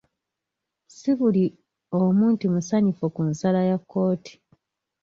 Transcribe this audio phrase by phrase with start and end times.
[0.95, 1.43] Si buli
[1.99, 4.33] omu nti musanyufu ku nsala ya kkooti.